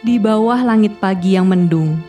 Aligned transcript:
Di 0.00 0.16
bawah 0.16 0.64
langit 0.64 0.96
pagi 0.96 1.36
yang 1.36 1.44
mendung, 1.44 2.00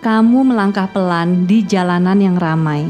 kamu 0.00 0.40
melangkah 0.40 0.88
pelan 0.88 1.44
di 1.44 1.60
jalanan 1.60 2.16
yang 2.16 2.40
ramai. 2.40 2.88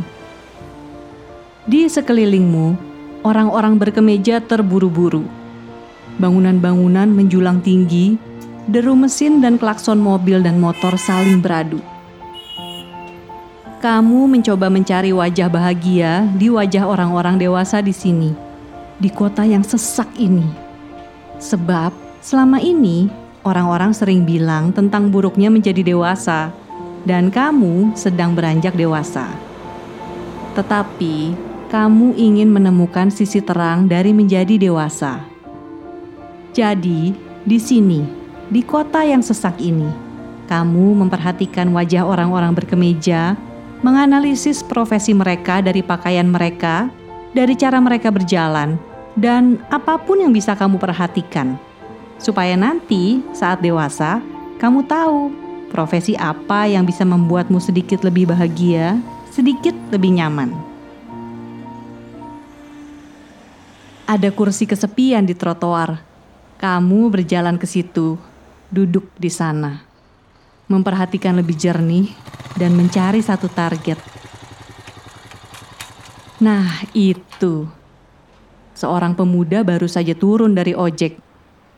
Di 1.66 1.90
sekelilingmu, 1.90 2.78
orang-orang 3.26 3.74
berkemeja 3.74 4.38
terburu-buru. 4.38 5.26
Bangunan-bangunan 6.14 7.10
menjulang 7.10 7.58
tinggi, 7.58 8.14
deru 8.70 8.94
mesin 8.94 9.42
dan 9.42 9.58
klakson 9.58 9.98
mobil 9.98 10.46
dan 10.46 10.62
motor 10.62 10.94
saling 10.94 11.42
beradu. 11.42 11.82
Kamu 13.82 14.30
mencoba 14.30 14.70
mencari 14.70 15.10
wajah 15.10 15.50
bahagia 15.50 16.22
di 16.38 16.46
wajah 16.46 16.86
orang-orang 16.86 17.34
dewasa 17.34 17.82
di 17.82 17.90
sini, 17.90 18.30
di 19.02 19.10
kota 19.10 19.42
yang 19.42 19.66
sesak 19.66 20.06
ini. 20.14 20.46
Sebab 21.42 21.90
selama 22.22 22.62
ini 22.62 23.26
Orang-orang 23.48 23.96
sering 23.96 24.28
bilang 24.28 24.76
tentang 24.76 25.08
buruknya 25.08 25.48
menjadi 25.48 25.80
dewasa, 25.80 26.52
dan 27.08 27.32
kamu 27.32 27.96
sedang 27.96 28.36
beranjak 28.36 28.76
dewasa. 28.76 29.24
Tetapi 30.52 31.32
kamu 31.72 32.12
ingin 32.12 32.52
menemukan 32.52 33.08
sisi 33.08 33.40
terang 33.40 33.88
dari 33.88 34.12
menjadi 34.12 34.60
dewasa. 34.60 35.24
Jadi, 36.52 37.16
di 37.48 37.56
sini, 37.56 38.04
di 38.52 38.60
kota 38.60 39.00
yang 39.00 39.24
sesak 39.24 39.56
ini, 39.64 39.88
kamu 40.44 41.00
memperhatikan 41.08 41.72
wajah 41.72 42.04
orang-orang 42.04 42.52
berkemeja, 42.52 43.32
menganalisis 43.80 44.60
profesi 44.60 45.16
mereka 45.16 45.64
dari 45.64 45.80
pakaian 45.80 46.28
mereka, 46.28 46.92
dari 47.32 47.56
cara 47.56 47.80
mereka 47.80 48.12
berjalan, 48.12 48.76
dan 49.16 49.56
apa 49.72 49.96
pun 49.96 50.20
yang 50.20 50.36
bisa 50.36 50.52
kamu 50.52 50.76
perhatikan 50.76 51.56
supaya 52.18 52.58
nanti 52.58 53.22
saat 53.30 53.62
dewasa 53.62 54.18
kamu 54.58 54.84
tahu 54.90 55.30
profesi 55.70 56.18
apa 56.18 56.66
yang 56.66 56.82
bisa 56.82 57.06
membuatmu 57.06 57.62
sedikit 57.62 58.02
lebih 58.02 58.26
bahagia, 58.26 58.98
sedikit 59.30 59.76
lebih 59.94 60.18
nyaman. 60.18 60.50
Ada 64.08 64.32
kursi 64.32 64.64
kesepian 64.64 65.28
di 65.28 65.36
trotoar. 65.36 66.00
Kamu 66.58 67.12
berjalan 67.12 67.54
ke 67.54 67.70
situ, 67.70 68.18
duduk 68.66 69.14
di 69.14 69.30
sana, 69.30 69.78
memperhatikan 70.66 71.38
lebih 71.38 71.54
jernih 71.54 72.10
dan 72.58 72.74
mencari 72.74 73.22
satu 73.22 73.46
target. 73.46 74.00
Nah, 76.42 76.82
itu 76.96 77.68
seorang 78.74 79.14
pemuda 79.14 79.62
baru 79.62 79.86
saja 79.86 80.18
turun 80.18 80.56
dari 80.56 80.74
ojek 80.74 81.27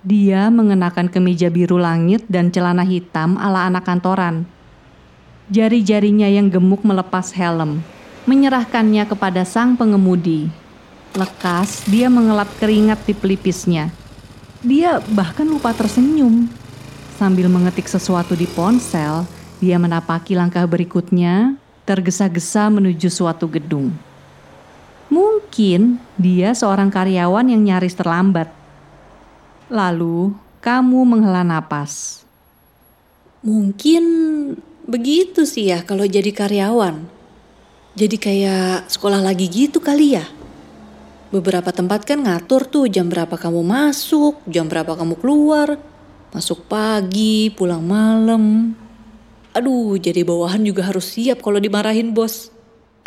dia 0.00 0.48
mengenakan 0.48 1.12
kemeja 1.12 1.52
biru 1.52 1.76
langit 1.76 2.24
dan 2.24 2.48
celana 2.48 2.88
hitam 2.88 3.36
ala 3.36 3.68
anak 3.68 3.84
kantoran. 3.84 4.48
Jari-jarinya 5.52 6.24
yang 6.24 6.48
gemuk 6.48 6.80
melepas 6.80 7.36
helm, 7.36 7.84
menyerahkannya 8.24 9.04
kepada 9.04 9.44
sang 9.44 9.76
pengemudi. 9.76 10.48
Lekas, 11.12 11.84
dia 11.90 12.08
mengelap 12.08 12.48
keringat 12.56 13.02
di 13.04 13.12
pelipisnya. 13.12 13.92
Dia 14.64 15.02
bahkan 15.12 15.44
lupa 15.44 15.76
tersenyum. 15.76 16.48
Sambil 17.20 17.52
mengetik 17.52 17.84
sesuatu 17.84 18.32
di 18.32 18.48
ponsel, 18.48 19.28
dia 19.60 19.76
menapaki 19.76 20.32
langkah 20.32 20.64
berikutnya, 20.64 21.60
tergesa-gesa 21.84 22.72
menuju 22.72 23.12
suatu 23.12 23.44
gedung. 23.50 23.92
Mungkin 25.10 25.98
dia 26.14 26.54
seorang 26.54 26.88
karyawan 26.88 27.50
yang 27.50 27.60
nyaris 27.66 27.98
terlambat 27.98 28.59
Lalu 29.70 30.34
kamu 30.58 30.98
menghela 31.06 31.46
napas. 31.46 32.26
Mungkin 33.46 34.04
begitu 34.84 35.46
sih 35.46 35.70
ya 35.70 35.86
kalau 35.86 36.04
jadi 36.04 36.34
karyawan. 36.34 37.06
Jadi 37.94 38.16
kayak 38.18 38.90
sekolah 38.90 39.22
lagi 39.22 39.46
gitu 39.46 39.78
kali 39.78 40.18
ya. 40.18 40.26
Beberapa 41.30 41.70
tempat 41.70 42.02
kan 42.02 42.26
ngatur 42.26 42.66
tuh 42.66 42.90
jam 42.90 43.06
berapa 43.06 43.38
kamu 43.38 43.62
masuk, 43.62 44.42
jam 44.50 44.66
berapa 44.66 44.98
kamu 44.98 45.14
keluar. 45.22 45.78
Masuk 46.34 46.66
pagi, 46.66 47.54
pulang 47.54 47.82
malam. 47.82 48.74
Aduh, 49.54 49.98
jadi 49.98 50.26
bawahan 50.26 50.62
juga 50.62 50.86
harus 50.86 51.14
siap 51.14 51.42
kalau 51.42 51.62
dimarahin 51.62 52.10
bos. 52.10 52.50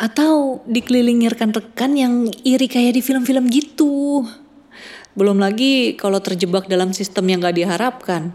Atau 0.00 0.64
dikelilingirkan 0.64 1.52
rekan 1.52 1.96
yang 1.96 2.28
iri 2.44 2.68
kayak 2.68 2.96
di 2.96 3.02
film-film 3.04 3.48
gitu. 3.52 4.24
Belum 5.14 5.38
lagi 5.38 5.94
kalau 5.94 6.18
terjebak 6.18 6.66
dalam 6.66 6.90
sistem 6.90 7.30
yang 7.30 7.38
gak 7.38 7.54
diharapkan. 7.54 8.34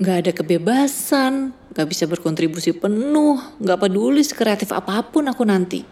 Gak 0.00 0.16
ada 0.24 0.32
kebebasan, 0.32 1.52
gak 1.76 1.92
bisa 1.92 2.08
berkontribusi 2.08 2.72
penuh, 2.72 3.36
gak 3.60 3.84
peduli 3.84 4.24
sekreatif 4.24 4.72
apa 4.72 5.04
pun 5.04 5.28
aku 5.28 5.44
nanti. 5.44 5.84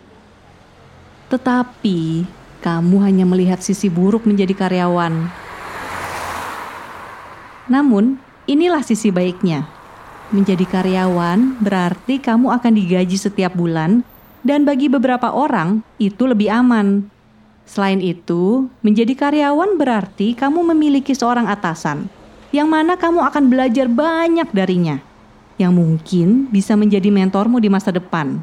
Tetapi 1.29 2.25
kamu 2.65 2.97
hanya 3.05 3.29
melihat 3.29 3.61
sisi 3.61 3.93
buruk 3.93 4.25
menjadi 4.25 4.57
karyawan. 4.57 5.29
Namun, 7.69 8.17
inilah 8.49 8.81
sisi 8.81 9.13
baiknya. 9.13 9.69
Menjadi 10.33 10.65
karyawan 10.65 11.61
berarti 11.61 12.17
kamu 12.17 12.49
akan 12.49 12.73
digaji 12.73 13.21
setiap 13.21 13.53
bulan, 13.53 14.01
dan 14.41 14.65
bagi 14.65 14.89
beberapa 14.89 15.29
orang 15.37 15.85
itu 16.01 16.25
lebih 16.25 16.49
aman 16.49 17.13
Selain 17.65 17.99
itu, 17.99 18.69
menjadi 18.85 19.17
karyawan 19.17 19.81
berarti 19.81 20.37
kamu 20.37 20.73
memiliki 20.77 21.17
seorang 21.17 21.49
atasan, 21.49 22.13
yang 22.53 22.69
mana 22.69 22.95
kamu 22.95 23.25
akan 23.25 23.45
belajar 23.49 23.89
banyak 23.89 24.47
darinya, 24.53 25.01
yang 25.57 25.73
mungkin 25.73 26.47
bisa 26.53 26.77
menjadi 26.77 27.09
mentormu 27.09 27.59
di 27.59 27.73
masa 27.73 27.89
depan. 27.89 28.39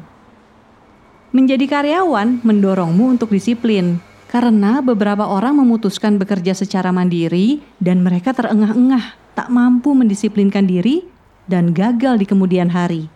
Menjadi 1.32 1.64
karyawan 1.64 2.42
mendorongmu 2.44 3.14
untuk 3.16 3.32
disiplin, 3.32 4.02
karena 4.28 4.82
beberapa 4.84 5.24
orang 5.24 5.56
memutuskan 5.64 6.18
bekerja 6.20 6.52
secara 6.52 6.90
mandiri 6.92 7.62
dan 7.78 8.02
mereka 8.04 8.34
terengah-engah, 8.36 9.16
tak 9.32 9.48
mampu 9.48 9.96
mendisiplinkan 9.96 10.66
diri, 10.68 11.08
dan 11.46 11.72
gagal 11.72 12.20
di 12.20 12.26
kemudian 12.28 12.68
hari. 12.68 13.08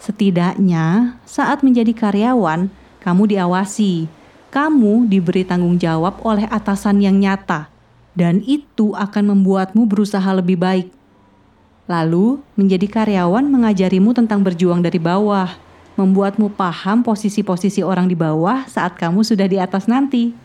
Setidaknya, 0.00 1.18
saat 1.28 1.60
menjadi 1.60 1.92
karyawan, 1.92 2.72
kamu 3.04 3.36
diawasi 3.36 4.21
kamu 4.52 5.08
diberi 5.08 5.48
tanggung 5.48 5.80
jawab 5.80 6.20
oleh 6.28 6.44
atasan 6.52 7.00
yang 7.00 7.16
nyata, 7.16 7.72
dan 8.12 8.44
itu 8.44 8.92
akan 8.92 9.32
membuatmu 9.32 9.88
berusaha 9.88 10.28
lebih 10.36 10.60
baik. 10.60 10.92
Lalu, 11.88 12.36
menjadi 12.52 12.84
karyawan 12.84 13.48
mengajarimu 13.48 14.12
tentang 14.12 14.44
berjuang 14.44 14.84
dari 14.84 15.00
bawah, 15.00 15.56
membuatmu 15.96 16.52
paham 16.52 17.00
posisi-posisi 17.00 17.80
orang 17.80 18.04
di 18.04 18.12
bawah 18.12 18.68
saat 18.68 18.92
kamu 19.00 19.24
sudah 19.24 19.48
di 19.48 19.56
atas 19.56 19.88
nanti, 19.88 20.36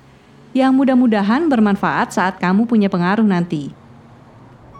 yang 0.55 0.71
mudah-mudahan 0.79 1.51
bermanfaat 1.51 2.15
saat 2.15 2.39
kamu 2.39 2.63
punya 2.63 2.87
pengaruh 2.87 3.27
nanti. 3.27 3.75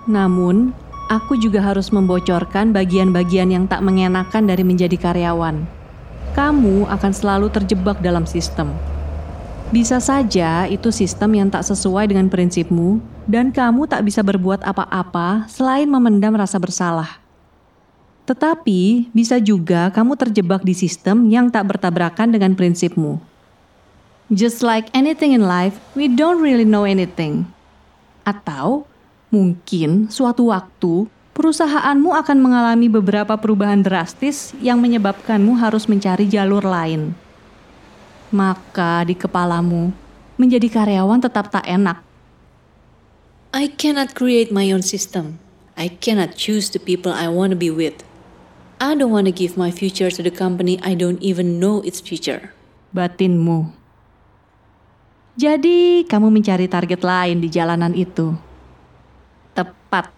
Namun, 0.08 0.72
aku 1.12 1.36
juga 1.36 1.60
harus 1.60 1.92
membocorkan 1.92 2.72
bagian-bagian 2.72 3.52
yang 3.52 3.68
tak 3.68 3.84
mengenakan 3.84 4.48
dari 4.48 4.64
menjadi 4.64 4.96
karyawan. 4.96 5.68
Kamu 6.32 6.88
akan 6.88 7.12
selalu 7.12 7.52
terjebak 7.52 8.00
dalam 8.00 8.24
sistem 8.24 8.72
bisa 9.68 10.00
saja 10.00 10.64
itu 10.72 10.96
sistem 10.96 11.36
yang 11.36 11.50
tak 11.52 11.68
sesuai 11.68 12.08
dengan 12.08 12.32
prinsipmu, 12.32 13.04
dan 13.28 13.52
kamu 13.52 13.84
tak 13.84 14.08
bisa 14.08 14.24
berbuat 14.24 14.64
apa-apa 14.64 15.44
selain 15.52 15.92
memendam 15.92 16.32
rasa 16.40 16.56
bersalah. 16.56 17.20
Tetapi 18.24 19.12
bisa 19.12 19.44
juga 19.44 19.92
kamu 19.92 20.16
terjebak 20.16 20.64
di 20.64 20.72
sistem 20.72 21.28
yang 21.28 21.52
tak 21.52 21.68
bertabrakan 21.68 22.32
dengan 22.32 22.56
prinsipmu. 22.56 23.20
Just 24.32 24.64
like 24.64 24.88
anything 24.96 25.36
in 25.36 25.44
life, 25.44 25.76
we 26.00 26.08
don't 26.08 26.40
really 26.40 26.68
know 26.68 26.88
anything. 26.88 27.48
Atau 28.24 28.88
mungkin 29.32 30.08
suatu 30.08 30.52
waktu 30.52 31.12
perusahaanmu 31.36 32.16
akan 32.16 32.40
mengalami 32.40 32.88
beberapa 32.88 33.36
perubahan 33.36 33.84
drastis 33.84 34.56
yang 34.64 34.80
menyebabkanmu 34.80 35.60
harus 35.60 35.88
mencari 35.92 36.28
jalur 36.28 36.64
lain 36.64 37.27
maka 38.34 39.08
di 39.08 39.16
kepalamu 39.16 39.92
menjadi 40.38 40.68
karyawan 40.70 41.24
tetap 41.24 41.50
tak 41.50 41.66
enak. 41.66 42.04
I 43.56 43.72
cannot 43.72 44.14
create 44.14 44.54
my 44.54 44.70
own 44.70 44.84
system. 44.84 45.40
I 45.78 45.90
cannot 45.90 46.38
choose 46.38 46.70
the 46.70 46.82
people 46.82 47.14
I 47.14 47.30
want 47.30 47.54
to 47.54 47.60
be 47.60 47.72
with. 47.72 48.06
I 48.78 48.94
don't 48.94 49.10
want 49.10 49.26
to 49.26 49.34
give 49.34 49.58
my 49.58 49.74
future 49.74 50.14
to 50.14 50.22
the 50.22 50.34
company 50.34 50.78
I 50.86 50.94
don't 50.94 51.18
even 51.24 51.58
know 51.58 51.82
its 51.82 51.98
future. 51.98 52.54
Batinmu. 52.94 53.74
Jadi, 55.38 56.06
kamu 56.06 56.34
mencari 56.34 56.66
target 56.66 57.02
lain 57.06 57.42
di 57.42 57.50
jalanan 57.50 57.94
itu. 57.94 58.34
Tepat. 59.54 60.10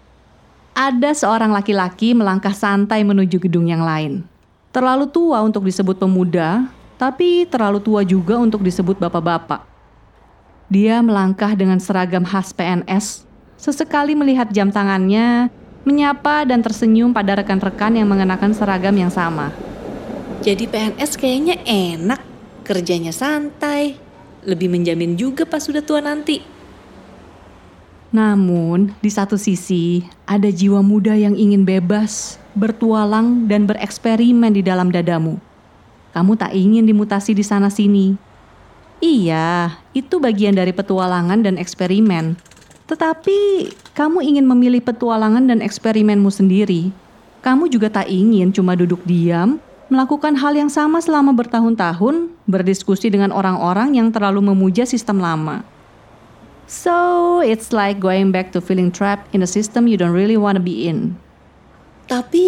Ada 0.75 1.11
seorang 1.11 1.51
laki-laki 1.51 2.15
melangkah 2.15 2.55
santai 2.55 3.03
menuju 3.03 3.39
gedung 3.39 3.67
yang 3.67 3.83
lain. 3.83 4.23
Terlalu 4.71 5.11
tua 5.11 5.43
untuk 5.43 5.67
disebut 5.67 5.99
pemuda, 5.99 6.71
tapi 6.99 7.47
terlalu 7.47 7.79
tua 7.79 8.03
juga 8.03 8.35
untuk 8.35 8.59
disebut 8.59 8.99
bapak-bapak. 8.99 9.63
Dia 10.67 10.99
melangkah 10.99 11.55
dengan 11.55 11.79
seragam 11.79 12.27
khas 12.27 12.51
PNS, 12.51 13.23
sesekali 13.55 14.13
melihat 14.13 14.51
jam 14.51 14.67
tangannya 14.69 15.47
menyapa 15.87 16.43
dan 16.43 16.59
tersenyum 16.59 17.15
pada 17.15 17.39
rekan-rekan 17.39 17.95
yang 17.95 18.05
mengenakan 18.05 18.51
seragam 18.51 18.93
yang 18.93 19.09
sama. 19.09 19.49
Jadi 20.43 20.67
PNS 20.67 21.15
kayaknya 21.15 21.55
enak, 21.63 22.21
kerjanya 22.67 23.15
santai, 23.15 23.95
lebih 24.43 24.67
menjamin 24.69 25.15
juga 25.15 25.47
pas 25.47 25.63
sudah 25.63 25.81
tua 25.81 26.03
nanti. 26.03 26.43
Namun, 28.09 28.93
di 28.99 29.09
satu 29.09 29.37
sisi, 29.37 30.01
ada 30.25 30.49
jiwa 30.49 30.83
muda 30.83 31.13
yang 31.13 31.37
ingin 31.37 31.63
bebas, 31.63 32.41
bertualang, 32.57 33.45
dan 33.45 33.69
bereksperimen 33.69 34.49
di 34.51 34.65
dalam 34.65 34.89
dadamu. 34.89 35.48
Kamu 36.15 36.35
tak 36.35 36.55
ingin 36.57 36.85
dimutasi 36.85 37.37
di 37.37 37.45
sana-sini. 37.45 38.17
Iya, 38.99 39.79
itu 39.95 40.19
bagian 40.19 40.57
dari 40.57 40.75
petualangan 40.75 41.39
dan 41.39 41.55
eksperimen. 41.55 42.35
Tetapi, 42.89 43.71
kamu 43.93 44.19
ingin 44.25 44.45
memilih 44.49 44.81
petualangan 44.81 45.45
dan 45.45 45.61
eksperimenmu 45.61 46.27
sendiri. 46.33 46.89
Kamu 47.39 47.71
juga 47.71 47.87
tak 47.87 48.11
ingin 48.11 48.51
cuma 48.51 48.75
duduk 48.75 48.99
diam, 49.07 49.61
melakukan 49.87 50.35
hal 50.35 50.57
yang 50.57 50.67
sama 50.67 50.99
selama 50.99 51.31
bertahun-tahun, 51.31 52.33
berdiskusi 52.49 53.07
dengan 53.07 53.31
orang-orang 53.31 53.95
yang 53.95 54.11
terlalu 54.11 54.51
memuja 54.51 54.83
sistem 54.83 55.23
lama. 55.23 55.63
So, 56.69 57.41
it's 57.41 57.73
like 57.73 57.97
going 57.97 58.29
back 58.29 58.53
to 58.53 58.61
feeling 58.61 58.93
trapped 58.93 59.33
in 59.33 59.41
a 59.41 59.49
system 59.49 59.89
you 59.89 59.97
don't 59.97 60.13
really 60.13 60.37
want 60.37 60.59
to 60.59 60.63
be 60.63 60.85
in. 60.85 61.17
Tapi 62.05 62.45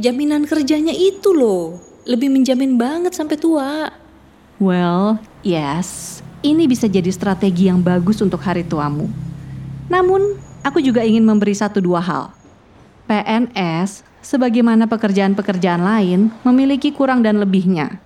jaminan 0.00 0.48
kerjanya 0.48 0.96
itu 0.96 1.36
loh, 1.36 1.76
lebih 2.02 2.30
menjamin 2.30 2.74
banget 2.74 3.14
sampai 3.14 3.38
tua. 3.38 3.94
Well, 4.58 5.18
yes, 5.42 6.20
ini 6.42 6.66
bisa 6.66 6.86
jadi 6.90 7.10
strategi 7.10 7.70
yang 7.70 7.82
bagus 7.82 8.18
untuk 8.22 8.42
hari 8.42 8.66
tuamu. 8.66 9.10
Namun, 9.86 10.38
aku 10.62 10.82
juga 10.82 11.02
ingin 11.02 11.22
memberi 11.22 11.54
satu 11.54 11.82
dua 11.82 12.02
hal. 12.02 12.34
PNS, 13.06 14.06
sebagaimana 14.22 14.86
pekerjaan-pekerjaan 14.86 15.82
lain, 15.82 16.30
memiliki 16.46 16.94
kurang 16.94 17.22
dan 17.26 17.42
lebihnya. 17.42 17.98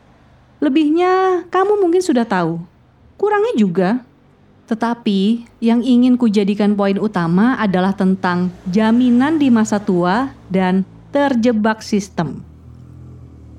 Lebihnya, 0.60 1.44
kamu 1.52 1.80
mungkin 1.80 2.00
sudah 2.00 2.24
tahu. 2.24 2.60
Kurangnya 3.20 3.54
juga. 3.56 3.90
Tetapi, 4.66 5.46
yang 5.62 5.84
ingin 5.84 6.18
kujadikan 6.18 6.74
poin 6.74 6.98
utama 6.98 7.54
adalah 7.60 7.94
tentang 7.94 8.50
jaminan 8.66 9.38
di 9.38 9.52
masa 9.52 9.78
tua 9.78 10.34
dan 10.50 10.82
terjebak 11.14 11.86
sistem. 11.86 12.55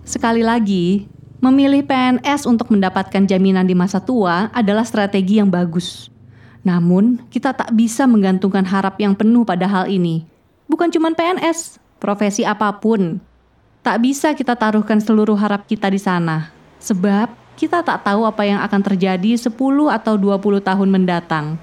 Sekali 0.07 0.39
lagi, 0.39 1.03
memilih 1.43 1.83
PNS 1.83 2.47
untuk 2.47 2.71
mendapatkan 2.71 3.27
jaminan 3.27 3.67
di 3.67 3.75
masa 3.75 3.99
tua 3.99 4.47
adalah 4.55 4.87
strategi 4.87 5.35
yang 5.35 5.51
bagus. 5.51 6.07
Namun, 6.63 7.27
kita 7.27 7.51
tak 7.51 7.75
bisa 7.75 8.07
menggantungkan 8.07 8.63
harap 8.63 8.95
yang 9.03 9.11
penuh 9.11 9.43
pada 9.43 9.67
hal 9.67 9.91
ini. 9.91 10.23
Bukan 10.71 10.95
cuma 10.95 11.11
PNS, 11.11 11.75
profesi 11.99 12.47
apa 12.47 12.71
pun. 12.79 13.19
Tak 13.83 13.99
bisa 13.99 14.31
kita 14.31 14.55
taruhkan 14.55 15.03
seluruh 15.03 15.35
harap 15.35 15.67
kita 15.67 15.91
di 15.91 15.99
sana. 15.99 16.55
Sebab 16.79 17.27
kita 17.59 17.83
tak 17.83 18.07
tahu 18.07 18.23
apa 18.23 18.47
yang 18.47 18.63
akan 18.63 18.79
terjadi 18.87 19.35
10 19.35 19.51
atau 19.91 20.15
20 20.15 20.63
tahun 20.63 20.87
mendatang. 20.87 21.59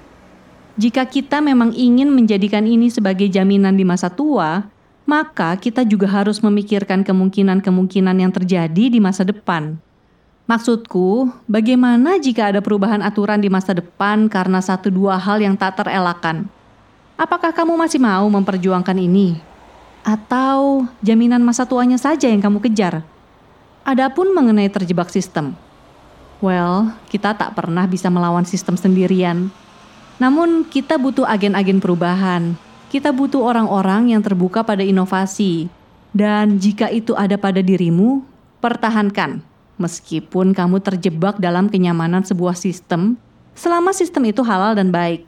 Jika 0.77 1.09
kita 1.09 1.41
memang 1.41 1.73
ingin 1.73 2.13
menjadikan 2.13 2.69
ini 2.69 2.93
sebagai 2.93 3.25
jaminan 3.25 3.73
di 3.73 3.81
masa 3.81 4.13
tua, 4.13 4.69
maka 5.05 5.53
kita 5.55 5.85
juga 5.85 6.09
harus 6.09 6.41
memikirkan 6.41 7.05
kemungkinan-kemungkinan 7.05 8.17
yang 8.17 8.33
terjadi 8.33 8.85
di 8.89 8.97
masa 8.97 9.21
depan. 9.21 9.77
Maksudku, 10.45 11.29
bagaimana 11.49 12.21
jika 12.21 12.53
ada 12.53 12.61
perubahan 12.61 13.01
aturan 13.01 13.41
di 13.41 13.49
masa 13.49 13.73
depan 13.73 14.29
karena 14.29 14.61
satu 14.61 14.93
dua 14.93 15.17
hal 15.17 15.41
yang 15.41 15.57
tak 15.57 15.81
terelakkan? 15.81 16.45
Apakah 17.17 17.49
kamu 17.49 17.73
masih 17.73 17.97
mau 17.97 18.29
memperjuangkan 18.29 18.97
ini? 18.97 19.41
Atau 20.05 20.85
jaminan 21.01 21.41
masa 21.41 21.65
tuanya 21.65 21.97
saja 21.97 22.29
yang 22.29 22.45
kamu 22.45 22.61
kejar? 22.61 23.01
Adapun 23.81 24.33
mengenai 24.37 24.69
terjebak 24.69 25.09
sistem, 25.09 25.57
well, 26.45 26.93
kita 27.09 27.33
tak 27.33 27.57
pernah 27.57 27.89
bisa 27.89 28.09
melawan 28.13 28.45
sistem 28.45 28.77
sendirian. 28.77 29.49
Namun, 30.21 30.65
kita 30.65 31.01
butuh 31.01 31.25
agen-agen 31.25 31.81
perubahan. 31.81 32.53
Kita 32.89 33.11
butuh 33.11 33.41
orang-orang 33.43 34.13
yang 34.13 34.21
terbuka 34.21 34.61
pada 34.61 34.85
inovasi. 34.85 35.67
Dan 36.15 36.61
jika 36.63 36.87
itu 36.87 37.11
ada 37.11 37.35
pada 37.35 37.59
dirimu, 37.59 38.23
pertahankan 38.63 39.43
meskipun 39.75 40.55
kamu 40.55 40.79
terjebak 40.79 41.35
dalam 41.39 41.67
kenyamanan 41.67 42.23
sebuah 42.23 42.55
sistem, 42.55 43.19
selama 43.55 43.91
sistem 43.91 44.31
itu 44.31 44.41
halal 44.43 44.75
dan 44.75 44.91
baik. 44.91 45.27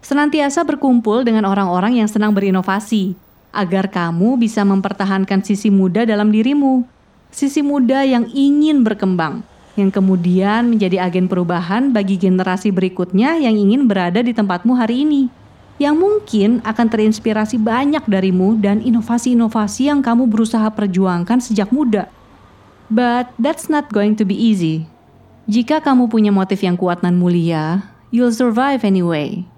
Senantiasa 0.00 0.64
berkumpul 0.64 1.24
dengan 1.24 1.44
orang-orang 1.48 2.00
yang 2.00 2.08
senang 2.08 2.32
berinovasi, 2.32 3.16
agar 3.52 3.90
kamu 3.90 4.40
bisa 4.40 4.64
mempertahankan 4.64 5.44
sisi 5.44 5.68
muda 5.68 6.08
dalam 6.08 6.32
dirimu, 6.32 6.86
sisi 7.28 7.60
muda 7.60 8.04
yang 8.06 8.24
ingin 8.32 8.80
berkembang, 8.80 9.44
yang 9.76 9.92
kemudian 9.92 10.72
menjadi 10.72 11.04
agen 11.04 11.28
perubahan 11.28 11.92
bagi 11.92 12.16
generasi 12.16 12.72
berikutnya 12.72 13.36
yang 13.36 13.56
ingin 13.56 13.84
berada 13.84 14.24
di 14.24 14.32
tempatmu 14.32 14.72
hari 14.72 15.04
ini, 15.04 15.28
yang 15.80 15.96
mungkin 15.96 16.60
akan 16.60 16.86
terinspirasi 16.92 17.56
banyak 17.56 18.04
darimu 18.04 18.60
dan 18.60 18.84
inovasi-inovasi 18.84 19.88
yang 19.88 20.04
kamu 20.04 20.28
berusaha 20.28 20.68
perjuangkan 20.68 21.40
sejak 21.40 21.72
muda. 21.72 22.12
But 22.92 23.32
that's 23.40 23.72
not 23.72 23.88
going 23.88 24.20
to 24.20 24.28
be 24.28 24.36
easy. 24.36 24.84
Jika 25.48 25.80
kamu 25.80 26.12
punya 26.12 26.28
motif 26.28 26.60
yang 26.60 26.76
kuat 26.76 27.00
dan 27.00 27.16
mulia, 27.16 27.80
you'll 28.12 28.34
survive 28.34 28.84
anyway. 28.84 29.48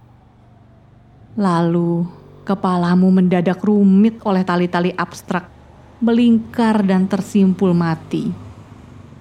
Lalu, 1.35 2.07
kepalamu 2.47 3.11
mendadak 3.11 3.59
rumit 3.59 4.23
oleh 4.23 4.47
tali-tali 4.47 4.95
abstrak, 4.95 5.51
melingkar 5.99 6.87
dan 6.87 7.11
tersimpul 7.11 7.75
mati. 7.75 8.31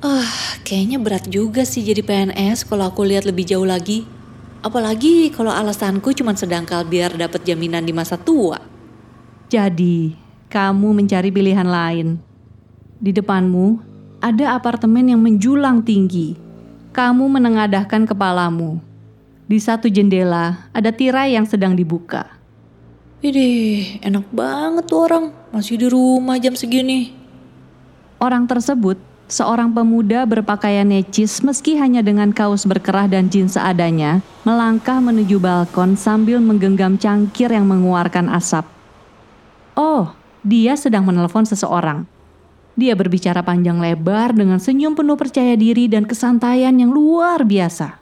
Ah, 0.06 0.21
uh, 0.21 0.33
kayaknya 0.62 1.01
berat 1.01 1.25
juga 1.25 1.65
sih 1.65 1.81
jadi 1.81 2.06
PNS 2.06 2.69
kalau 2.69 2.94
aku 2.94 3.09
lihat 3.09 3.25
lebih 3.25 3.50
jauh 3.50 3.65
lagi. 3.65 4.20
Apalagi 4.61 5.33
kalau 5.33 5.49
alasanku 5.49 6.13
cuma 6.13 6.37
sedangkal 6.37 6.85
biar 6.85 7.17
dapat 7.17 7.41
jaminan 7.41 7.81
di 7.81 7.89
masa 7.89 8.13
tua. 8.13 8.61
Jadi, 9.49 10.13
kamu 10.53 11.01
mencari 11.01 11.33
pilihan 11.33 11.65
lain. 11.65 12.21
Di 13.01 13.09
depanmu 13.09 13.81
ada 14.21 14.53
apartemen 14.53 15.09
yang 15.09 15.17
menjulang 15.17 15.81
tinggi. 15.81 16.37
Kamu 16.93 17.25
menengadahkan 17.25 18.05
kepalamu. 18.05 18.77
Di 19.49 19.57
satu 19.57 19.89
jendela 19.89 20.69
ada 20.69 20.93
tirai 20.93 21.33
yang 21.33 21.49
sedang 21.49 21.73
dibuka. 21.73 22.29
Idih, 23.25 23.97
enak 24.05 24.29
banget 24.29 24.86
tuh 24.86 25.09
orang. 25.09 25.25
Masih 25.50 25.81
di 25.81 25.89
rumah 25.89 26.38
jam 26.38 26.53
segini. 26.53 27.17
Orang 28.21 28.45
tersebut 28.45 29.01
seorang 29.31 29.71
pemuda 29.71 30.27
berpakaian 30.27 30.83
necis 30.83 31.39
meski 31.39 31.79
hanya 31.79 32.03
dengan 32.03 32.35
kaos 32.35 32.67
berkerah 32.67 33.07
dan 33.07 33.31
jeans 33.31 33.55
seadanya, 33.55 34.19
melangkah 34.43 35.00
menuju 35.00 35.39
balkon 35.39 35.95
sambil 35.95 36.43
menggenggam 36.43 37.00
cangkir 37.00 37.47
yang 37.47 37.63
mengeluarkan 37.63 38.27
asap. 38.35 38.67
Oh, 39.79 40.11
dia 40.43 40.75
sedang 40.75 41.07
menelpon 41.07 41.47
seseorang. 41.47 42.03
Dia 42.75 42.91
berbicara 42.91 43.39
panjang 43.39 43.79
lebar 43.79 44.35
dengan 44.35 44.59
senyum 44.59 45.00
penuh 45.00 45.15
percaya 45.15 45.55
diri 45.55 45.88
dan 45.88 46.03
kesantaian 46.03 46.75
yang 46.75 46.91
luar 46.91 47.47
biasa. 47.47 48.00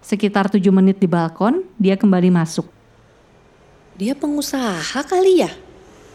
Sekitar 0.00 0.48
tujuh 0.48 0.72
menit 0.72 0.98
di 0.98 1.06
balkon, 1.06 1.68
dia 1.76 2.00
kembali 2.00 2.32
masuk. 2.32 2.66
Dia 4.00 4.16
pengusaha 4.16 5.04
kali 5.04 5.44
ya? 5.44 5.52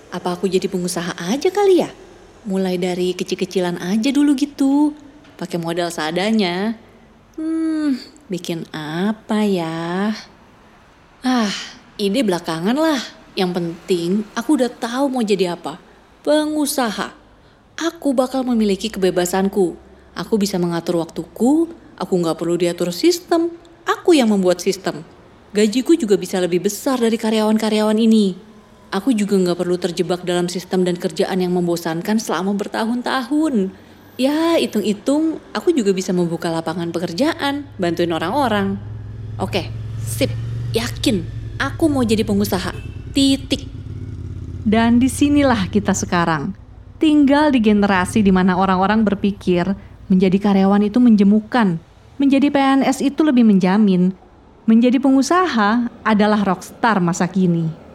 Apa 0.10 0.34
aku 0.34 0.50
jadi 0.50 0.66
pengusaha 0.66 1.14
aja 1.30 1.50
kali 1.54 1.86
ya? 1.86 1.90
Mulai 2.48 2.80
dari 2.80 3.12
kecil-kecilan 3.12 3.76
aja 3.84 4.08
dulu 4.08 4.32
gitu. 4.40 4.96
Pakai 5.36 5.60
modal 5.60 5.92
seadanya. 5.92 6.80
Hmm, 7.36 8.00
bikin 8.32 8.64
apa 8.72 9.44
ya? 9.44 10.16
Ah, 11.28 11.54
ide 12.00 12.24
belakangan 12.24 12.80
lah. 12.80 13.04
Yang 13.36 13.52
penting 13.52 14.10
aku 14.32 14.56
udah 14.64 14.72
tahu 14.72 15.12
mau 15.12 15.22
jadi 15.22 15.60
apa. 15.60 15.76
Pengusaha 16.24 17.12
aku 17.76 18.16
bakal 18.16 18.48
memiliki 18.48 18.88
kebebasanku. 18.88 19.76
Aku 20.16 20.40
bisa 20.40 20.56
mengatur 20.58 21.04
waktuku, 21.04 21.70
aku 22.00 22.14
nggak 22.16 22.40
perlu 22.40 22.56
diatur 22.58 22.90
sistem, 22.90 23.52
aku 23.84 24.16
yang 24.16 24.32
membuat 24.32 24.64
sistem. 24.64 25.06
Gajiku 25.52 26.00
juga 26.00 26.16
bisa 26.16 26.42
lebih 26.42 26.64
besar 26.64 26.98
dari 26.98 27.20
karyawan-karyawan 27.20 28.00
ini. 28.00 28.47
Aku 28.88 29.12
juga 29.12 29.36
nggak 29.36 29.60
perlu 29.60 29.76
terjebak 29.76 30.24
dalam 30.24 30.48
sistem 30.48 30.88
dan 30.88 30.96
kerjaan 30.96 31.44
yang 31.44 31.52
membosankan 31.52 32.24
selama 32.24 32.56
bertahun-tahun. 32.56 33.76
Ya, 34.16 34.56
hitung-hitung, 34.56 35.44
aku 35.52 35.76
juga 35.76 35.92
bisa 35.92 36.16
membuka 36.16 36.48
lapangan 36.48 36.96
pekerjaan, 36.96 37.68
bantuin 37.76 38.16
orang-orang. 38.16 38.80
Oke, 39.38 39.68
sip, 40.00 40.32
yakin, 40.72 41.28
aku 41.60 41.92
mau 41.92 42.08
jadi 42.08 42.24
pengusaha. 42.24 42.72
Titik. 43.12 43.68
Dan 44.64 45.04
di 45.04 45.12
sinilah 45.12 45.68
kita 45.68 45.92
sekarang 45.92 46.56
tinggal 46.98 47.54
di 47.54 47.62
generasi 47.62 48.26
di 48.26 48.34
mana 48.34 48.58
orang-orang 48.58 49.06
berpikir 49.06 49.68
menjadi 50.08 50.38
karyawan 50.40 50.88
itu 50.88 50.98
menjemukan, 50.98 51.78
menjadi 52.18 52.50
PNS 52.50 53.04
itu 53.04 53.22
lebih 53.22 53.46
menjamin, 53.46 54.16
menjadi 54.66 54.98
pengusaha 54.98 55.92
adalah 56.08 56.42
rockstar 56.42 56.98
masa 57.04 57.28
kini. 57.30 57.87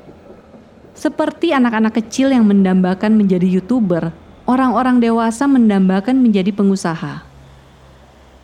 Seperti 0.92 1.56
anak-anak 1.56 1.96
kecil 2.04 2.30
yang 2.30 2.44
mendambakan 2.44 3.16
menjadi 3.16 3.48
YouTuber, 3.48 4.12
orang-orang 4.44 5.00
dewasa 5.00 5.48
mendambakan 5.48 6.20
menjadi 6.20 6.52
pengusaha. 6.52 7.24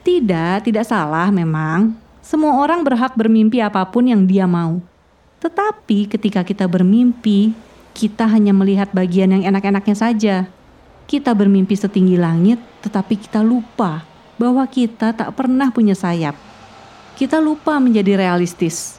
Tidak, 0.00 0.64
tidak 0.64 0.84
salah 0.88 1.28
memang. 1.28 1.92
Semua 2.24 2.60
orang 2.60 2.80
berhak 2.84 3.12
bermimpi 3.12 3.60
apa 3.60 3.84
pun 3.88 4.08
yang 4.08 4.24
dia 4.24 4.48
mau. 4.48 4.80
Tetapi 5.38 6.08
ketika 6.08 6.42
kita 6.42 6.64
bermimpi, 6.64 7.54
kita 7.94 8.26
hanya 8.26 8.56
melihat 8.56 8.90
bagian 8.90 9.32
yang 9.32 9.44
enak-enaknya 9.48 9.96
saja. 9.96 10.36
Kita 11.08 11.32
bermimpi 11.32 11.72
setinggi 11.72 12.20
langit, 12.20 12.60
tetapi 12.84 13.16
kita 13.16 13.40
lupa 13.40 14.04
bahwa 14.36 14.64
kita 14.68 15.16
tak 15.16 15.32
pernah 15.34 15.72
punya 15.72 15.96
sayap. 15.96 16.36
Kita 17.16 17.40
lupa 17.42 17.80
menjadi 17.80 18.14
realistis. 18.18 18.97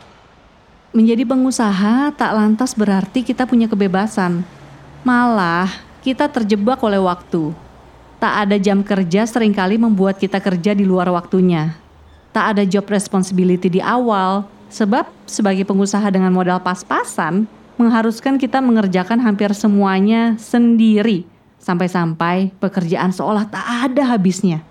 Menjadi 0.90 1.22
pengusaha 1.22 2.10
tak 2.18 2.32
lantas 2.34 2.74
berarti 2.74 3.22
kita 3.22 3.46
punya 3.46 3.70
kebebasan. 3.70 4.42
Malah, 5.06 5.70
kita 6.02 6.26
terjebak 6.26 6.82
oleh 6.82 6.98
waktu. 6.98 7.54
Tak 8.18 8.34
ada 8.50 8.58
jam 8.58 8.82
kerja 8.82 9.30
sering 9.30 9.54
kali 9.54 9.78
membuat 9.78 10.18
kita 10.18 10.42
kerja 10.42 10.74
di 10.74 10.90
luar 10.90 11.14
waktunya. 11.14 11.78
Tak 12.34 12.58
ada 12.58 12.64
job 12.66 12.90
responsibility 12.90 13.70
di 13.70 13.82
awal, 13.86 14.50
sebab 14.74 15.06
sebagai 15.30 15.62
pengusaha 15.62 16.10
dengan 16.10 16.34
modal 16.34 16.58
pas-pasan, 16.58 17.46
mengharuskan 17.78 18.42
kita 18.42 18.58
mengerjakan 18.58 19.22
hampir 19.22 19.54
semuanya 19.54 20.42
sendiri. 20.42 21.22
Sampai-sampai 21.62 22.50
pekerjaan 22.58 23.14
seolah 23.14 23.46
tak 23.46 23.94
ada 23.94 24.10
habisnya. 24.10 24.66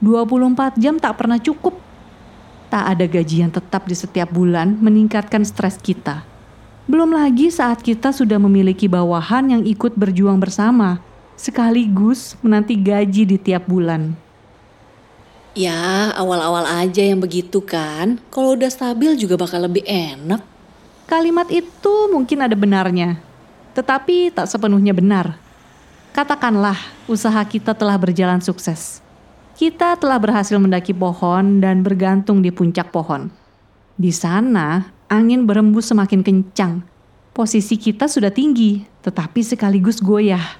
24 0.00 0.80
jam 0.80 0.96
tak 0.96 1.20
pernah 1.20 1.36
cukup 1.36 1.89
tak 2.70 2.86
ada 2.86 3.04
gaji 3.04 3.42
yang 3.42 3.50
tetap 3.50 3.84
di 3.90 3.98
setiap 3.98 4.30
bulan 4.30 4.78
meningkatkan 4.78 5.42
stres 5.42 5.74
kita. 5.76 6.22
Belum 6.86 7.10
lagi 7.10 7.50
saat 7.50 7.82
kita 7.82 8.14
sudah 8.14 8.38
memiliki 8.38 8.86
bawahan 8.86 9.58
yang 9.58 9.62
ikut 9.66 9.98
berjuang 9.98 10.38
bersama, 10.38 11.02
sekaligus 11.34 12.38
menanti 12.40 12.78
gaji 12.78 13.26
di 13.26 13.36
tiap 13.36 13.66
bulan. 13.66 14.14
Ya, 15.58 16.14
awal-awal 16.14 16.62
aja 16.62 17.02
yang 17.02 17.18
begitu 17.18 17.58
kan. 17.58 18.22
Kalau 18.30 18.54
udah 18.54 18.70
stabil 18.70 19.18
juga 19.18 19.34
bakal 19.34 19.66
lebih 19.66 19.82
enak. 19.82 20.38
Kalimat 21.10 21.50
itu 21.50 21.94
mungkin 22.06 22.38
ada 22.38 22.54
benarnya, 22.54 23.18
tetapi 23.74 24.30
tak 24.30 24.46
sepenuhnya 24.46 24.94
benar. 24.94 25.34
Katakanlah 26.14 26.78
usaha 27.10 27.42
kita 27.42 27.74
telah 27.74 27.98
berjalan 27.98 28.38
sukses 28.38 29.02
kita 29.60 29.92
telah 30.00 30.16
berhasil 30.16 30.56
mendaki 30.56 30.96
pohon 30.96 31.60
dan 31.60 31.84
bergantung 31.84 32.40
di 32.40 32.48
puncak 32.48 32.88
pohon. 32.88 33.28
Di 33.92 34.08
sana, 34.08 34.88
angin 35.04 35.44
berembus 35.44 35.92
semakin 35.92 36.24
kencang. 36.24 36.80
Posisi 37.36 37.76
kita 37.76 38.08
sudah 38.08 38.32
tinggi, 38.32 38.80
tetapi 39.04 39.44
sekaligus 39.44 40.00
goyah. 40.00 40.56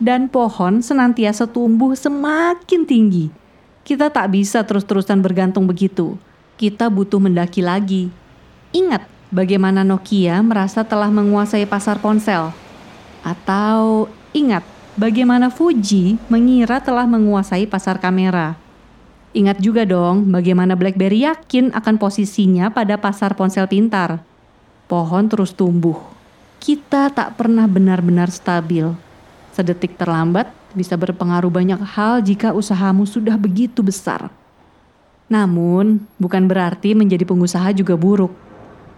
Dan 0.00 0.32
pohon 0.32 0.80
senantiasa 0.80 1.44
tumbuh 1.44 1.92
semakin 1.92 2.88
tinggi. 2.88 3.28
Kita 3.84 4.08
tak 4.08 4.32
bisa 4.32 4.64
terus-terusan 4.64 5.20
bergantung 5.20 5.68
begitu. 5.68 6.16
Kita 6.56 6.88
butuh 6.88 7.20
mendaki 7.20 7.60
lagi. 7.60 8.08
Ingat 8.72 9.04
bagaimana 9.28 9.84
Nokia 9.84 10.40
merasa 10.40 10.80
telah 10.80 11.12
menguasai 11.12 11.68
pasar 11.68 12.00
ponsel. 12.00 12.48
Atau 13.20 14.08
ingat 14.32 14.64
bagaimana 14.96 15.48
Fuji 15.48 16.20
mengira 16.28 16.80
telah 16.82 17.08
menguasai 17.08 17.64
pasar 17.68 17.96
kamera. 18.02 18.56
Ingat 19.32 19.64
juga 19.64 19.88
dong 19.88 20.28
bagaimana 20.28 20.76
BlackBerry 20.76 21.24
yakin 21.24 21.72
akan 21.72 21.96
posisinya 21.96 22.68
pada 22.68 23.00
pasar 23.00 23.32
ponsel 23.32 23.64
pintar. 23.64 24.20
Pohon 24.84 25.24
terus 25.24 25.56
tumbuh. 25.56 25.96
Kita 26.60 27.08
tak 27.08 27.40
pernah 27.40 27.64
benar-benar 27.64 28.28
stabil. 28.28 28.92
Sedetik 29.56 29.96
terlambat 29.96 30.52
bisa 30.76 31.00
berpengaruh 31.00 31.48
banyak 31.48 31.80
hal 31.80 32.20
jika 32.20 32.52
usahamu 32.52 33.08
sudah 33.08 33.40
begitu 33.40 33.80
besar. 33.80 34.28
Namun, 35.32 36.04
bukan 36.20 36.44
berarti 36.44 36.92
menjadi 36.92 37.24
pengusaha 37.24 37.72
juga 37.72 37.96
buruk. 37.96 38.36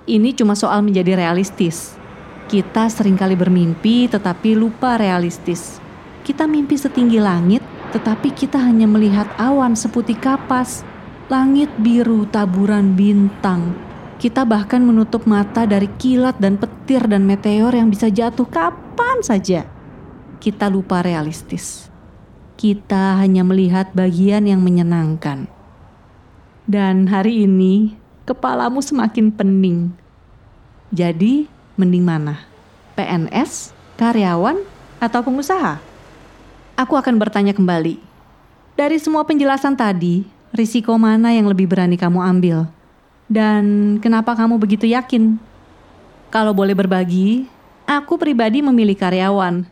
Ini 0.05 0.35
cuma 0.35 0.59
soal 0.59 0.83
menjadi 0.83 1.15
realistis. 1.15 1.95
Kita 2.51 2.91
sering 2.91 3.15
kali 3.15 3.39
bermimpi 3.39 4.11
tetapi 4.11 4.59
lupa 4.59 4.99
realistis. 4.99 5.84
Kita 6.25 6.49
mimpi 6.49 6.81
setinggi 6.81 7.21
langit, 7.21 7.61
tetapi 7.93 8.33
kita 8.33 8.57
hanya 8.57 8.89
melihat 8.89 9.29
awan 9.37 9.77
seputih 9.77 10.17
kapas, 10.17 10.81
langit 11.29 11.69
biru 11.77 12.25
taburan 12.25 12.97
bintang. 12.97 13.77
Kita 14.17 14.49
bahkan 14.49 14.81
menutup 14.81 15.29
mata 15.29 15.69
dari 15.69 15.85
kilat 16.01 16.41
dan 16.41 16.57
petir 16.57 17.05
dan 17.05 17.29
meteor 17.29 17.77
yang 17.77 17.93
bisa 17.93 18.09
jatuh 18.09 18.49
kapan 18.49 19.21
saja. 19.21 19.69
Kita 20.41 20.73
lupa 20.73 21.05
realistis. 21.05 21.93
Kita 22.57 23.21
hanya 23.21 23.45
melihat 23.45 23.93
bagian 23.93 24.49
yang 24.49 24.65
menyenangkan. 24.65 25.45
Dan 26.65 27.13
hari 27.13 27.45
ini, 27.45 28.01
kepalamu 28.25 28.81
semakin 28.81 29.29
pening. 29.29 29.93
Jadi, 30.89 31.53
mending 31.77 32.01
mana? 32.01 32.49
PNS, 32.97 33.77
karyawan, 34.01 34.65
atau 35.05 35.21
pengusaha? 35.21 35.94
Aku 36.75 36.99
akan 36.99 37.23
bertanya 37.23 37.55
kembali. 37.55 38.03
Dari 38.75 38.99
semua 38.99 39.23
penjelasan 39.23 39.79
tadi, 39.79 40.27
risiko 40.51 40.99
mana 40.99 41.31
yang 41.31 41.47
lebih 41.47 41.71
berani 41.71 41.95
kamu 41.95 42.19
ambil? 42.19 42.67
Dan 43.31 43.97
kenapa 44.03 44.35
kamu 44.35 44.59
begitu 44.59 44.91
yakin? 44.91 45.39
Kalau 46.35 46.51
boleh 46.51 46.75
berbagi, 46.75 47.47
aku 47.87 48.19
pribadi 48.19 48.59
memilih 48.59 48.99
karyawan. 48.99 49.63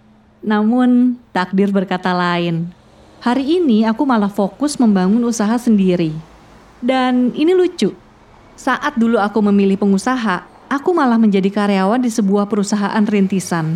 Namun, 0.46 1.18
takdir 1.34 1.74
berkata 1.74 2.14
lain. 2.14 2.70
Hari 3.18 3.58
ini 3.58 3.82
aku 3.82 4.06
malah 4.06 4.30
fokus 4.30 4.78
membangun 4.78 5.26
usaha 5.26 5.58
sendiri. 5.58 6.14
Dan 6.78 7.34
ini 7.34 7.50
lucu. 7.50 7.90
Saat 8.54 8.94
dulu 8.94 9.18
aku 9.18 9.42
memilih 9.50 9.74
pengusaha, 9.74 10.46
aku 10.70 10.94
malah 10.94 11.18
menjadi 11.18 11.50
karyawan 11.50 11.98
di 11.98 12.14
sebuah 12.14 12.46
perusahaan 12.46 13.02
rintisan 13.02 13.74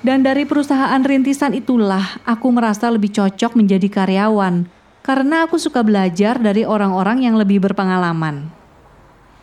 dan 0.00 0.24
dari 0.24 0.48
perusahaan 0.48 1.00
rintisan 1.04 1.52
itulah 1.52 2.20
aku 2.24 2.48
merasa 2.48 2.88
lebih 2.88 3.12
cocok 3.12 3.52
menjadi 3.52 3.88
karyawan 3.88 4.64
karena 5.04 5.44
aku 5.44 5.56
suka 5.56 5.80
belajar 5.84 6.40
dari 6.40 6.64
orang-orang 6.64 7.24
yang 7.24 7.36
lebih 7.36 7.60
berpengalaman. 7.60 8.52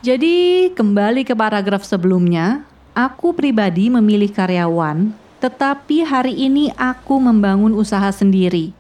Jadi, 0.05 0.69
kembali 0.77 1.25
ke 1.25 1.33
paragraf 1.33 1.81
sebelumnya, 1.81 2.61
aku 2.93 3.33
pribadi 3.33 3.89
memilih 3.89 4.29
karyawan, 4.29 5.09
tetapi 5.41 6.05
hari 6.05 6.37
ini 6.37 6.69
aku 6.77 7.17
membangun 7.17 7.73
usaha 7.73 8.07
sendiri. 8.13 8.73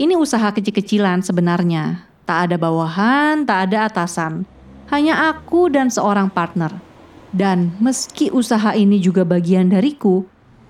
Ini 0.00 0.16
usaha 0.16 0.48
kecil-kecilan 0.52 1.24
sebenarnya. 1.24 2.08
Tak 2.24 2.50
ada 2.50 2.56
bawahan, 2.56 3.44
tak 3.44 3.70
ada 3.70 3.88
atasan. 3.88 4.48
Hanya 4.88 5.28
aku 5.28 5.68
dan 5.68 5.92
seorang 5.92 6.32
partner. 6.32 6.72
Dan 7.32 7.76
meski 7.76 8.32
usaha 8.32 8.72
ini 8.72 8.96
juga 8.96 9.24
bagian 9.28 9.68
dariku, 9.68 10.24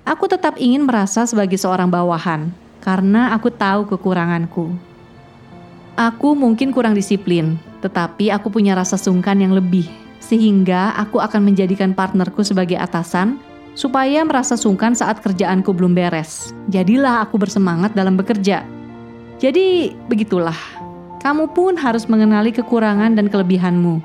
Aku 0.07 0.31
tetap 0.31 0.55
ingin 0.63 0.87
merasa 0.87 1.27
sebagai 1.27 1.59
seorang 1.59 1.91
bawahan 1.91 2.55
karena 2.79 3.35
aku 3.35 3.51
tahu 3.51 3.91
kekuranganku. 3.91 4.71
Aku 5.99 6.39
mungkin 6.39 6.71
kurang 6.71 6.95
disiplin, 6.95 7.59
tetapi 7.83 8.31
aku 8.31 8.47
punya 8.47 8.79
rasa 8.79 8.95
sungkan 8.95 9.43
yang 9.43 9.51
lebih, 9.51 9.83
sehingga 10.23 10.95
aku 10.95 11.19
akan 11.19 11.51
menjadikan 11.51 11.91
partnerku 11.91 12.47
sebagai 12.47 12.79
atasan 12.79 13.43
supaya 13.75 14.23
merasa 14.23 14.55
sungkan 14.55 14.95
saat 14.95 15.19
kerjaanku 15.19 15.75
belum 15.75 15.99
beres. 15.99 16.55
Jadilah 16.71 17.27
aku 17.27 17.43
bersemangat 17.43 17.91
dalam 17.99 18.15
bekerja. 18.15 18.63
Jadi, 19.43 19.91
begitulah. 20.07 20.57
Kamu 21.19 21.51
pun 21.51 21.75
harus 21.75 22.07
mengenali 22.07 22.55
kekurangan 22.55 23.19
dan 23.19 23.27
kelebihanmu. 23.27 23.99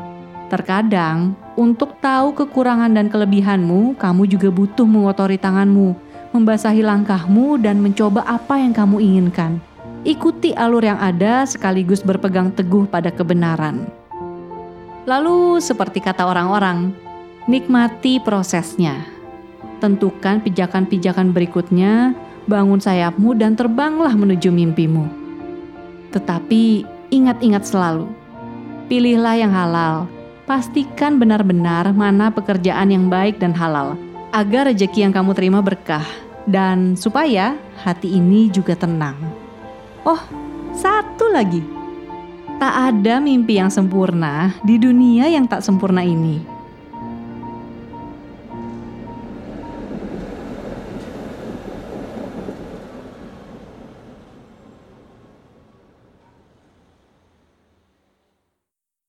Terkadang, 0.49 1.37
untuk 1.61 2.01
tahu 2.01 2.33
kekurangan 2.33 2.89
dan 2.89 3.05
kelebihanmu, 3.05 3.93
kamu 4.01 4.25
juga 4.25 4.49
butuh 4.49 4.89
mengotori 4.89 5.37
tanganmu, 5.37 5.93
membasahi 6.33 6.81
langkahmu, 6.81 7.61
dan 7.61 7.77
mencoba 7.77 8.25
apa 8.25 8.57
yang 8.57 8.73
kamu 8.73 8.97
inginkan. 8.97 9.61
Ikuti 10.01 10.57
alur 10.57 10.81
yang 10.81 10.97
ada 10.97 11.45
sekaligus 11.45 12.01
berpegang 12.01 12.49
teguh 12.49 12.89
pada 12.89 13.13
kebenaran. 13.13 13.85
Lalu, 15.05 15.61
seperti 15.61 16.01
kata 16.01 16.25
orang-orang, 16.25 16.97
nikmati 17.45 18.17
prosesnya. 18.17 19.05
Tentukan 19.77 20.41
pijakan-pijakan 20.41 21.29
berikutnya, 21.29 22.17
bangun 22.49 22.81
sayapmu 22.81 23.37
dan 23.37 23.53
terbanglah 23.53 24.17
menuju 24.17 24.49
mimpimu. 24.49 25.05
Tetapi 26.09 26.89
ingat-ingat 27.13 27.69
selalu, 27.69 28.09
pilihlah 28.89 29.37
yang 29.37 29.53
halal, 29.53 30.09
pastikan 30.45 31.21
benar-benar 31.21 31.93
mana 31.95 32.33
pekerjaan 32.33 32.91
yang 32.91 33.07
baik 33.07 33.39
dan 33.39 33.55
halal, 33.55 33.95
agar 34.35 34.67
rejeki 34.67 35.07
yang 35.07 35.13
kamu 35.13 35.31
terima 35.37 35.59
berkah, 35.63 36.05
dan 36.49 36.99
supaya 36.99 37.55
hati 37.81 38.19
ini 38.19 38.51
juga 38.51 38.75
tenang. 38.75 39.17
Oh, 40.03 40.21
satu 40.73 41.29
lagi. 41.31 41.61
Tak 42.61 42.93
ada 42.93 43.17
mimpi 43.17 43.57
yang 43.57 43.73
sempurna 43.73 44.53
di 44.61 44.77
dunia 44.77 45.25
yang 45.25 45.49
tak 45.49 45.65
sempurna 45.65 46.05
ini. 46.05 46.50